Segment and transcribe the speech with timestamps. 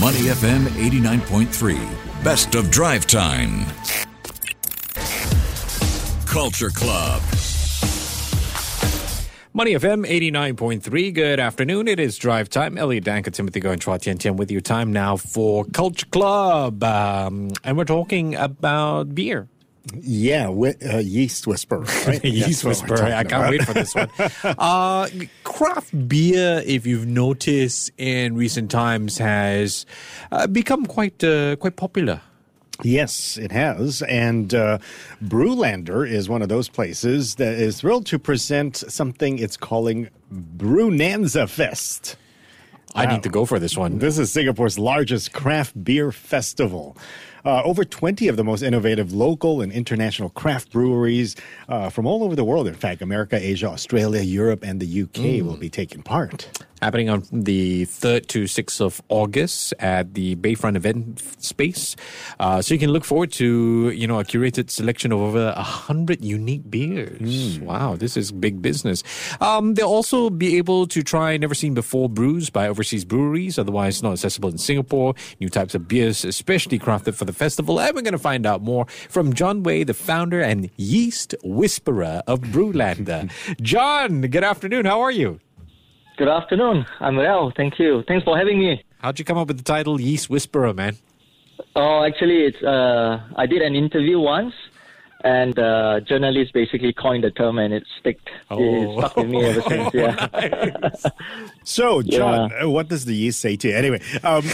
[0.00, 2.24] Money FM 89.3.
[2.24, 3.64] Best of drive time.
[6.26, 7.22] Culture Club.
[9.52, 11.14] Money FM 89.3.
[11.14, 11.86] Good afternoon.
[11.86, 12.76] It is drive time.
[12.76, 14.60] Elliot Danker, Timothy Go, and Chua Tian Tian with you.
[14.60, 16.82] time now for Culture Club.
[16.82, 19.48] Um, and we're talking about beer.
[20.00, 21.84] Yeah, wi- uh, yeast whisperer.
[22.06, 22.24] Right?
[22.24, 23.04] Yeast That's whisperer.
[23.04, 23.50] I can't about.
[23.50, 24.08] wait for this one.
[24.58, 25.08] uh,
[25.54, 29.86] craft beer, if you've noticed in recent times, has
[30.32, 32.20] uh, become quite uh, quite popular.
[32.82, 34.02] Yes, it has.
[34.02, 34.78] And uh,
[35.22, 41.48] Brewlander is one of those places that is thrilled to present something it's calling Brewnanza
[41.48, 42.16] Fest.
[42.96, 43.98] I need to go for this one.
[43.98, 46.96] This is Singapore's largest craft beer festival.
[47.44, 51.36] Uh, over 20 of the most innovative local and international craft breweries
[51.68, 55.44] uh, from all over the world, in fact, America, Asia, Australia, Europe, and the UK
[55.44, 56.48] will be taking part.
[56.84, 61.96] happening on the 3rd to 6th of August at the Bayfront event space.
[62.38, 66.22] Uh, so you can look forward to, you know, a curated selection of over 100
[66.22, 67.58] unique beers.
[67.60, 69.02] Wow, this is big business.
[69.40, 74.02] Um, they'll also be able to try never seen before brews by overseas breweries, otherwise
[74.02, 77.80] not accessible in Singapore, new types of beers, especially crafted for the festival.
[77.80, 82.22] And we're going to find out more from John Wei, the founder and yeast whisperer
[82.26, 83.30] of Brewlander.
[83.60, 84.86] John, good afternoon.
[84.86, 85.40] How are you?
[86.16, 86.86] Good afternoon.
[87.00, 88.04] I'm well, thank you.
[88.06, 88.84] Thanks for having me.
[88.98, 90.96] How'd you come up with the title Yeast Whisperer, man?
[91.76, 94.54] Oh, actually, it's uh, I did an interview once,
[95.24, 98.18] and uh, journalists basically coined the term, and it stick.
[98.50, 98.58] Oh.
[98.60, 99.94] It stuck with me ever since.
[99.94, 100.28] Yeah.
[101.66, 103.74] So, John, uh, what does the yeast say to you?
[103.74, 104.42] Anyway, um,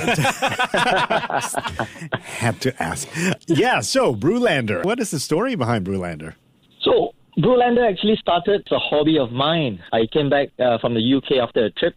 [2.22, 3.08] had to ask.
[3.48, 4.84] Yeah, so Brewlander.
[4.84, 6.34] What is the story behind Brewlander?
[6.82, 9.82] So, Brewlander actually started as a hobby of mine.
[9.92, 11.96] I came back uh, from the UK after a trip,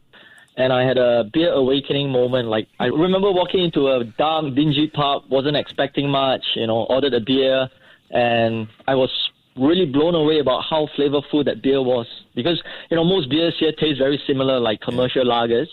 [0.57, 2.47] and I had a beer awakening moment.
[2.47, 6.43] Like I remember walking into a dark, dingy pub, wasn't expecting much.
[6.55, 7.69] You know, ordered a beer,
[8.13, 9.11] and I was
[9.55, 12.07] really blown away about how flavorful that beer was.
[12.33, 15.67] Because you know most beers here taste very similar, like commercial lagers.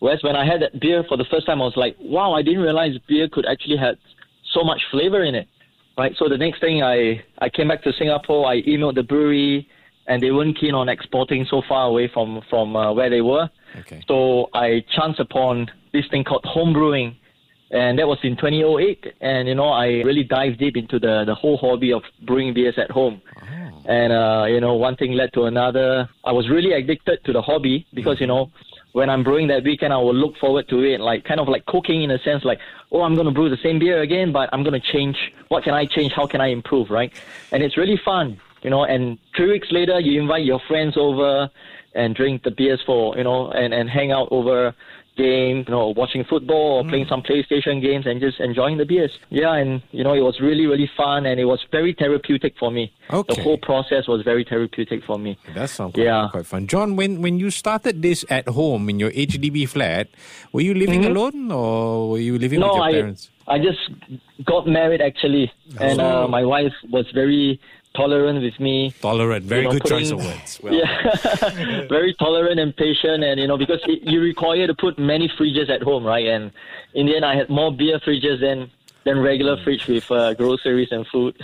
[0.00, 2.42] Whereas when I had that beer for the first time, I was like, wow, I
[2.42, 3.96] didn't realize beer could actually have
[4.52, 5.48] so much flavor in it
[5.96, 6.14] right?
[6.18, 9.68] So the next thing I, I came back to Singapore, I emailed the brewery,
[10.06, 13.48] and they weren't keen on exporting so far away from from uh, where they were.
[13.80, 14.02] Okay.
[14.06, 17.16] So I chanced upon this thing called home brewing,
[17.74, 19.14] and that was in 2008.
[19.20, 22.78] And you know, I really dived deep into the the whole hobby of brewing beers
[22.78, 23.20] at home.
[23.86, 26.08] And uh, you know, one thing led to another.
[26.24, 28.50] I was really addicted to the hobby because you know,
[28.92, 31.66] when I'm brewing that weekend, I will look forward to it, like kind of like
[31.66, 32.60] cooking in a sense, like
[32.92, 35.16] oh, I'm going to brew the same beer again, but I'm going to change.
[35.48, 36.12] What can I change?
[36.12, 36.90] How can I improve?
[36.90, 37.12] Right?
[37.50, 38.84] And it's really fun, you know.
[38.84, 41.50] And three weeks later, you invite your friends over
[41.96, 44.74] and drink the beers for you know, and and hang out over
[45.16, 49.12] game, you know, watching football or playing some PlayStation games and just enjoying the beers.
[49.30, 52.70] Yeah, and you know, it was really really fun and it was very therapeutic for
[52.70, 52.92] me.
[53.12, 53.34] Okay.
[53.34, 55.38] The whole process was very therapeutic for me.
[55.54, 56.28] That sounds quite, Yeah.
[56.30, 56.66] quite fun.
[56.66, 60.08] John, when, when you started this at home in your HDB flat,
[60.52, 62.66] were you living alone or were you living Mm-hmm.
[62.66, 63.30] No, with your I parents?
[63.46, 63.78] I just
[64.44, 67.60] got married actually, and uh, my wife was very
[67.94, 68.92] tolerant with me.
[69.00, 70.60] Tolerant, very you know, good choice of words.
[70.62, 74.98] Well, yeah, very tolerant and patient, and you know because it, you require to put
[74.98, 76.26] many fridges at home, right?
[76.26, 76.50] And
[76.94, 78.70] in the end, I had more beer fridges than
[79.04, 81.36] than regular fridge with uh, groceries and food.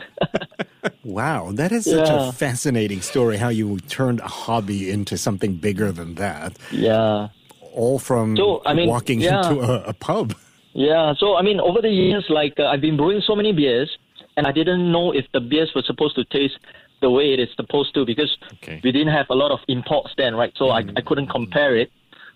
[1.05, 5.93] Wow, that is such a fascinating story how you turned a hobby into something bigger
[5.93, 6.56] than that.
[6.72, 7.28] yeah,
[7.75, 9.47] All from So, I mean, walking yeah.
[9.50, 10.34] into a, a pub.
[10.72, 11.12] yeah.
[11.19, 13.91] So I mean, over the years, like uh, I've been brewing so many beers,
[14.40, 16.58] and I didn't know if the beers were supposed to taste
[17.02, 18.80] the way it is supposed to because Okay.
[18.82, 20.52] we didn't have a lot of imports then, right?
[20.56, 21.90] So I, I couldn't compare it.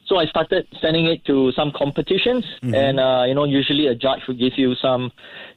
[0.07, 4.21] So I started sending it to some competitions, and uh, you know, usually a judge
[4.29, 5.03] would give you some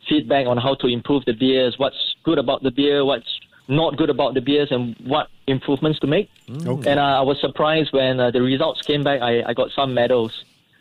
[0.07, 3.31] feedback on how to improve the beers, what's good about the beer, what's
[3.67, 6.29] not good about the beers, and what improvements to make.
[6.65, 6.89] Okay.
[6.91, 9.19] And uh, I was surprised when uh, the results came back.
[9.21, 10.31] I, I got some medals.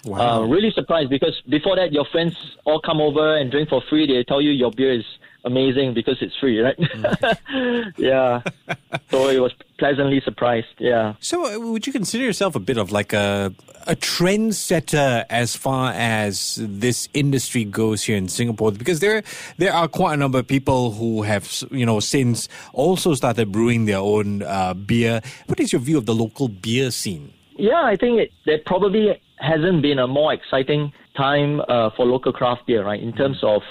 [0.05, 0.19] Wow.
[0.45, 2.35] Uh, really surprised because before that, your friends
[2.65, 4.07] all come over and drink for free.
[4.07, 5.05] They tell you your beer is
[5.47, 6.77] amazing because it's free, right?
[7.97, 8.43] yeah.
[9.11, 10.75] So it was pleasantly surprised.
[10.79, 11.15] Yeah.
[11.21, 13.55] So, uh, would you consider yourself a bit of like a
[13.87, 18.73] a trendsetter as far as this industry goes here in Singapore?
[18.73, 19.23] Because there
[19.57, 23.87] there are quite a number of people who have you know since also started brewing
[23.87, 25.23] their own uh, beer.
[25.47, 27.33] What is your view of the local beer scene?
[27.57, 32.33] Yeah, I think it, there probably hasn't been a more exciting time uh, for local
[32.33, 33.01] craft beer, right?
[33.01, 33.63] In terms of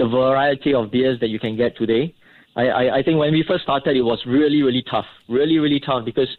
[0.00, 2.14] the variety of beers that you can get today.
[2.56, 5.04] I, I, I think when we first started, it was really, really tough.
[5.28, 6.30] Really, really tough because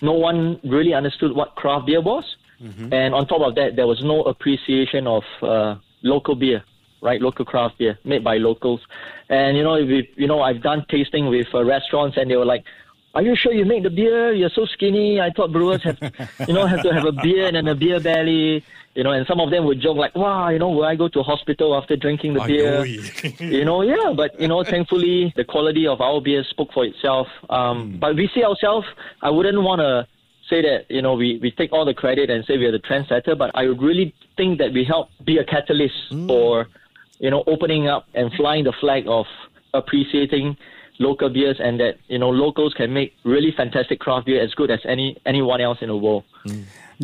[0.00, 2.24] no one really understood what craft beer was.
[2.92, 6.62] And on top of that, there was no appreciation of uh, local beer,
[7.02, 7.20] right?
[7.20, 8.80] Local craft beer made by locals.
[9.28, 12.50] And you know, we, you know, I've done tasting with uh, restaurants, and they were
[12.54, 12.64] like,
[13.14, 14.32] "Are you sure you make the beer?
[14.32, 15.20] You're so skinny.
[15.20, 15.98] I thought brewers have,
[16.48, 18.64] you know, have to have a beer and then a beer belly."
[18.98, 21.06] You know, and some of them would joke like, "Wow, you know, will I go
[21.06, 22.84] to hospital after drinking the beer?"
[23.58, 24.12] you know, yeah.
[24.12, 27.28] But you know, thankfully, the quality of our beer spoke for itself.
[27.48, 28.88] Um, But we see ourselves.
[29.22, 30.08] I wouldn't want to
[30.50, 32.80] say that you know we, we take all the credit and say we are the
[32.80, 35.94] trendsetter, but I really think that we help be a catalyst
[36.26, 36.66] for
[37.20, 39.26] you know opening up and flying the flag of
[39.74, 40.56] appreciating
[40.98, 44.70] local beers and that you know locals can make really fantastic craft beer as good
[44.70, 46.24] as any anyone else in the world.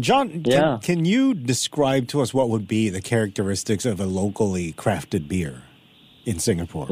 [0.01, 0.79] John, can, Yeah.
[0.83, 5.63] can you describe to us what would be the characteristics of a locally crafted beer
[6.27, 6.89] in Singapore?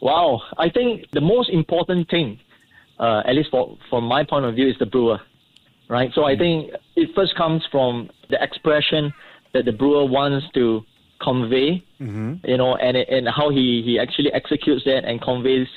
[0.00, 2.40] Wow, I think the most important thing,
[2.98, 5.20] uh, at least for from my point of view, is the brewer,
[5.88, 6.10] right?
[6.12, 9.12] So I think it first comes from the expression
[9.54, 10.82] that the brewer wants to
[11.22, 11.84] convey,
[12.44, 15.68] you know, and and how he he actually executes that and conveys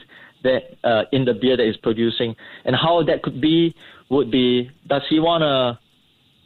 [0.43, 3.73] that uh, in the beer that he's producing, and how that could be
[4.09, 5.79] would be does he want to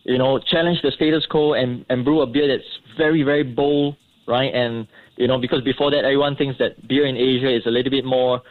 [0.09, 2.67] you know, challenge the status quo and, and brew a beer that's
[2.97, 3.95] very, very bold,
[4.27, 4.53] right?
[4.53, 4.87] And,
[5.17, 8.05] you know, because before that, everyone thinks that beer in Asia is a little bit
[8.05, 8.41] more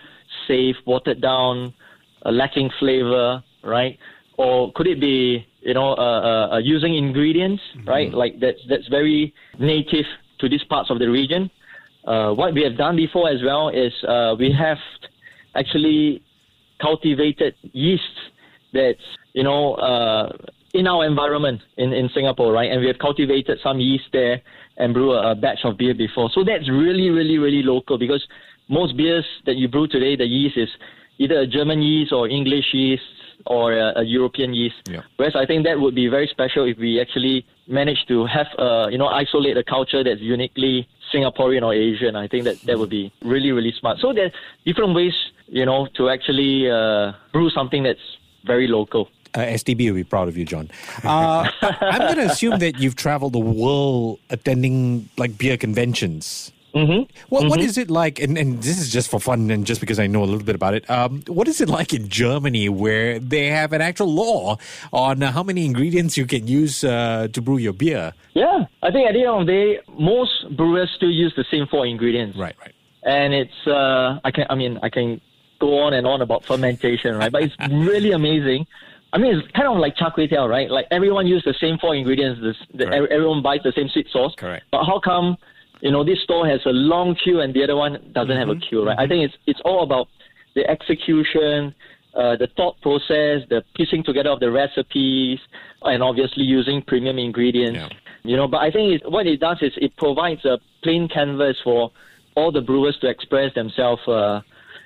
[0.46, 1.74] safe, watered down,
[2.24, 3.98] uh, lacking flavor, right?
[4.36, 8.12] Or could it be, you know, uh, uh, uh, using ingredients, right?
[8.12, 10.06] Like that's, that's very native
[10.40, 11.50] to these parts of the region.
[12.06, 14.79] Uh, what we have done before as well is uh, we have
[15.55, 16.23] actually
[16.81, 18.02] cultivated yeast
[18.73, 19.02] that's
[19.32, 20.32] you know uh,
[20.75, 22.70] in our environment in, in Singapore, right?
[22.70, 24.40] And we have cultivated some yeast there
[24.76, 26.31] and brew a, a batch of beer before.
[26.35, 28.25] So that's really, really, really local because
[28.69, 30.69] most beers that you brew today, the yeast is
[31.19, 33.02] either a German yeast or English yeast
[33.46, 34.76] or a, a European yeast.
[34.87, 35.02] Yeah.
[35.17, 38.88] Whereas I think that would be very special if we actually manage to have, uh,
[38.90, 42.16] you know, isolate a culture that's uniquely Singaporean or Asian.
[42.16, 43.98] I think that that would be really, really smart.
[44.00, 44.32] So there's
[44.64, 45.14] different ways,
[45.46, 48.00] you know, to actually uh, brew something that's
[48.44, 49.08] very local.
[49.34, 50.70] Uh, STB will be proud of you, John.
[51.04, 56.50] Uh, I'm going to assume that you've traveled the world attending like beer conventions.
[56.74, 57.10] Mm-hmm.
[57.28, 58.20] What, what is it like?
[58.20, 60.54] And, and this is just for fun and just because I know a little bit
[60.54, 60.88] about it.
[60.90, 64.58] Um, what is it like in Germany where they have an actual law
[64.92, 68.12] on how many ingredients you can use uh, to brew your beer?
[68.34, 71.66] Yeah, I think at the end of the day, most brewers still use the same
[71.66, 72.36] four ingredients.
[72.38, 72.74] Right, right.
[73.02, 75.20] and it's uh, I can I mean I can
[75.58, 77.32] go on and on about fermentation, right?
[77.32, 78.66] But it's really amazing.
[79.12, 80.70] I mean, it's kind of like char kway teow, right?
[80.70, 82.40] Like everyone uses the same four ingredients.
[82.42, 84.34] This, the, everyone buys the same sweet sauce.
[84.36, 84.66] Correct.
[84.70, 85.36] But how come,
[85.80, 88.56] you know, this store has a long queue and the other one doesn't have a
[88.56, 88.98] queue, right?
[88.98, 90.08] I think it's it's all about
[90.54, 91.75] the execution,
[92.14, 95.38] uh, the thought process, the piecing together of the recipes,
[95.82, 97.78] and obviously using premium ingredients.
[97.78, 97.88] Yeah.
[98.25, 101.56] You know, but I think it, what it does is it provides a plain canvas
[101.62, 101.92] for
[102.34, 104.42] all the brewers to express themselves, uh,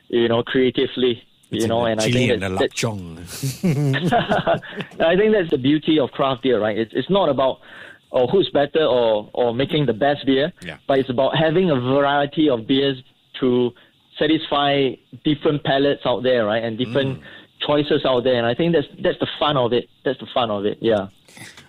[0.09, 1.23] you know, creatively.
[1.51, 2.75] you know, and I think and that, that.
[5.01, 6.79] I think that's the beauty of craft beer, right?
[6.79, 7.61] It's it's not about
[8.13, 10.77] or who's better or or making the best beer, Yeah.
[10.87, 12.99] but it's about having a variety of beers
[13.41, 13.73] to
[14.19, 14.91] satisfy
[15.25, 16.63] different palates out there, right?
[16.63, 17.23] And different Mm.
[17.67, 18.37] choices out there.
[18.37, 19.89] And I think that's that's the fun of it.
[20.05, 20.79] That's the fun of it.
[20.81, 21.09] Yeah.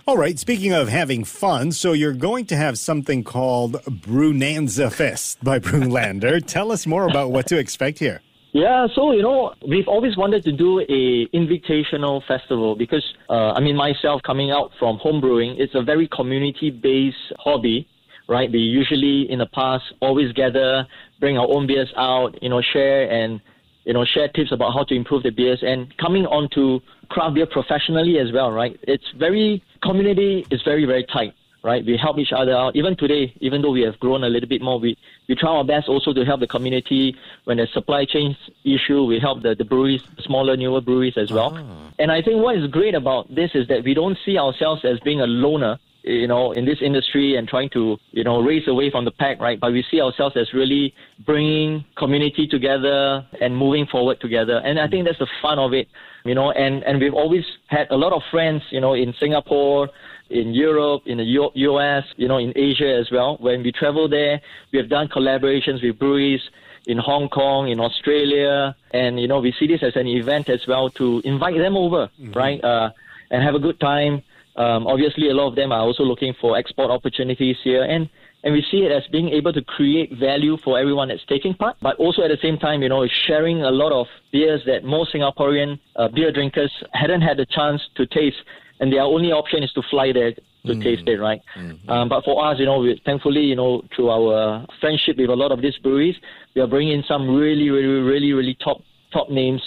[0.06, 5.42] All right, speaking of having fun, so you're going to have something called Brewnanza Fest
[5.42, 6.46] by Brewlander.
[6.56, 8.22] Tell us more about what to expect here.
[8.54, 13.60] Yeah, so you know, we've always wanted to do a invitational festival because uh, I
[13.60, 17.88] mean myself coming out from homebrewing, it's a very community-based hobby,
[18.30, 18.52] right?
[18.52, 20.86] We usually in the past always gather,
[21.20, 23.42] bring our own beers out, you know, share and
[23.86, 26.80] you know share tips about how to improve the beers and coming on to
[27.10, 28.80] craft beer professionally as well, right?
[28.84, 31.34] It's very community is very very tight
[31.64, 31.86] right?
[31.86, 32.76] We help each other out.
[32.76, 35.64] Even today, even though we have grown a little bit more, we, we try our
[35.64, 37.16] best also to help the community.
[37.46, 41.58] When there's supply chain issue, we help the, the breweries, smaller, newer breweries as well.
[41.58, 41.94] Ah.
[42.00, 45.00] And I think what is great about this is that we don't see ourselves as
[45.00, 48.92] being a loner, you know, in this industry and trying to, you know, race away
[48.92, 49.60] from the pack, right?
[49.60, 50.94] But we see ourselves as really
[51.26, 54.62] bringing community together and moving forward together.
[54.66, 55.88] And I think that's the fun of it,
[56.26, 59.90] you know, and, and we've always had a lot of friends, you know, in Singapore,
[60.30, 63.38] in Europe, in the U- US, you know, in Asia as well.
[63.40, 64.42] When we travel there,
[64.74, 66.42] we have done collaborations with breweries
[66.86, 70.60] in Hong Kong, in Australia, and you know, we see this as an event as
[70.68, 72.90] well to invite them over, right, uh,
[73.32, 74.22] and have a good time.
[74.56, 78.10] Um, obviously, a lot of them are also looking for export opportunities here, and
[78.44, 81.78] and we see it as being able to create value for everyone that's taking part,
[81.82, 85.14] but also at the same time, you know, sharing a lot of beers that most
[85.14, 88.36] Singaporean uh, beer drinkers hadn't had the chance to taste
[88.80, 91.42] and their only option is to fly there to taste it, right?
[91.90, 95.36] Um, but for us, you know, we, thankfully, you know, through our friendship with a
[95.36, 96.16] lot of these breweries,
[96.56, 98.82] we are bringing in some really, really, really, really top
[99.12, 99.62] top names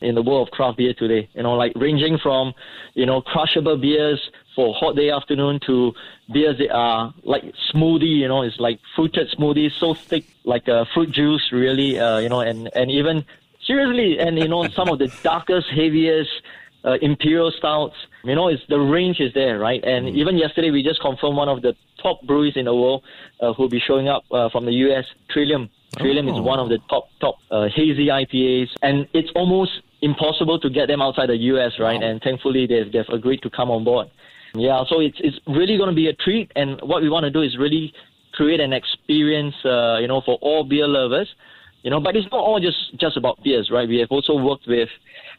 [0.00, 1.28] in the world of craft beer today.
[1.34, 2.54] You know, like ranging from,
[2.94, 4.20] you know, crushable beers
[4.54, 5.92] for hot day afternoon to
[6.32, 10.86] beers that are like smoothie, you know, it's like fruited smoothies, so thick, like a
[10.92, 13.24] fruit juice, really, uh, you know, and, and even
[13.66, 16.30] seriously, and you know, some of the darkest, heaviest,
[16.84, 17.96] uh, imperial stouts.
[18.24, 19.82] You know, it's the range is there, right?
[19.84, 23.04] And even yesterday, we just confirmed one of the top breweries in the world
[23.40, 25.70] uh, who'll be showing up uh, from the US, Trillium.
[25.98, 30.70] Trillium is one of the top top uh, hazy IPAs, and it's almost impossible to
[30.70, 32.02] get them outside the US, right?
[32.02, 34.08] And thankfully, they've they've agreed to come on board.
[34.54, 37.30] Yeah, so it's it's really going to be a treat, and what we want to
[37.30, 37.92] do is really
[38.32, 41.28] create an experience, uh, you know, for all beer lovers.
[41.82, 43.88] You know, but it's not all just just about beers, right?
[43.88, 44.88] We have also worked with,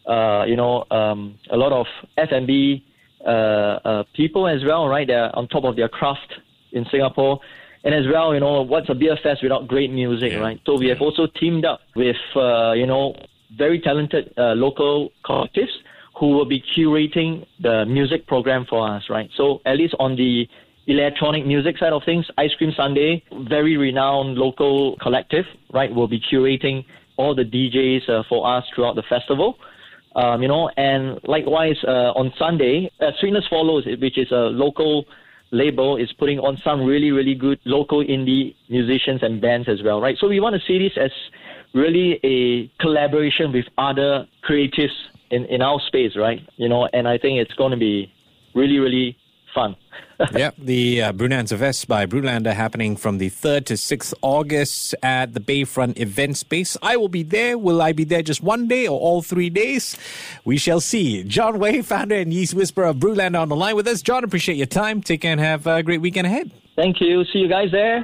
[0.08, 1.86] uh, you know, um, a lot of
[2.18, 2.84] F&B
[3.24, 5.06] uh, uh, people as well, right?
[5.06, 6.34] They're on top of their craft
[6.72, 7.39] in Singapore.
[7.84, 10.39] And as well, you know, what's a beer fest without great music, Yeah.
[10.39, 10.60] right?
[10.65, 13.15] So we have also teamed up with, uh, you know,
[13.58, 15.72] very talented uh, local collectives
[16.20, 19.29] who will be curating the music program for us, right?
[19.36, 20.48] So at least on the
[20.88, 26.22] electronic music side of things, Ice Cream Sunday, very renowned local collective, right, will be
[26.31, 26.86] curating
[27.17, 29.58] all the DJs uh, for us throughout the festival.
[30.15, 35.05] Um, you know, and likewise uh, on Sunday, uh, Sweetness Follows, which is a local
[35.51, 40.01] label, is putting on some really, really good local indie musicians and bands as well,
[40.01, 40.17] right?
[40.20, 41.12] So we want to see this as
[41.74, 44.94] really a collaboration with other creatives
[45.30, 46.42] in, in our space, right?
[46.58, 48.12] You know, and I think it's going to be
[48.54, 49.18] really, really
[49.54, 49.75] fun.
[50.34, 55.34] yep, the uh, Brewnanza Fest by Brewlander happening from the 3rd to 6th August at
[55.34, 56.78] the Bayfront Event Space.
[56.82, 57.58] I will be there.
[57.58, 59.98] Will I be there just one day or all three days?
[60.46, 61.24] We shall see.
[61.24, 64.01] John Wei, founder and yeast whisperer of Brewlander on the line with us.
[64.01, 65.01] John, appreciate your time.
[65.01, 66.51] Take care and have a great weekend ahead.
[66.75, 67.24] Thank you.
[67.25, 68.04] See you guys there.